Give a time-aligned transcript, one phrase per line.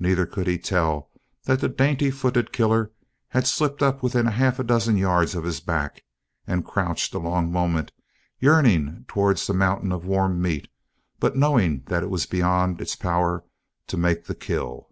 [0.00, 1.12] Neither could he tell
[1.44, 2.90] that the dainty footed killer
[3.28, 6.02] had slipped up within half a dozen yards of his back
[6.48, 7.92] and crouched a long moment
[8.40, 10.66] yearning towards the mountain of warm meat
[11.20, 13.42] but knowing that it was beyond its powers
[13.86, 14.90] to make the kill.